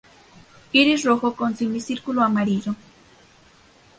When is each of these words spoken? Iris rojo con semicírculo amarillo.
Iris 0.73 1.03
rojo 1.03 1.35
con 1.35 1.55
semicírculo 1.55 2.23
amarillo. 2.23 2.73